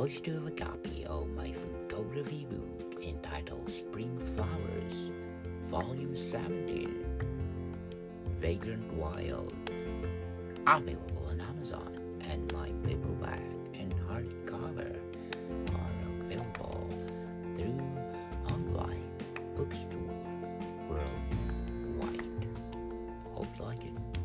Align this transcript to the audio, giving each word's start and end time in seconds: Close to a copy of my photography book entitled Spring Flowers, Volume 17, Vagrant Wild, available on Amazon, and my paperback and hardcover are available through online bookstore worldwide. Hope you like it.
Close 0.00 0.18
to 0.22 0.46
a 0.46 0.50
copy 0.52 1.04
of 1.04 1.28
my 1.36 1.52
photography 1.52 2.46
book 2.48 3.04
entitled 3.04 3.70
Spring 3.70 4.18
Flowers, 4.34 5.10
Volume 5.68 6.16
17, 6.16 7.04
Vagrant 8.40 8.94
Wild, 8.94 9.52
available 10.66 11.26
on 11.28 11.42
Amazon, 11.42 11.98
and 12.22 12.50
my 12.50 12.70
paperback 12.82 13.42
and 13.74 13.94
hardcover 14.08 14.96
are 15.68 16.24
available 16.24 16.88
through 17.58 17.82
online 18.48 19.06
bookstore 19.54 20.00
worldwide. 20.88 22.46
Hope 23.34 23.48
you 23.58 23.64
like 23.66 23.84
it. 23.84 24.19